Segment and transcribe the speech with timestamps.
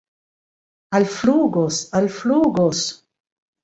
[1.01, 2.79] Alflugos, alflugos!